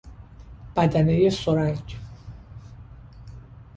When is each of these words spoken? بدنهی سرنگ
بدنهی 0.75 1.29
سرنگ 1.29 1.95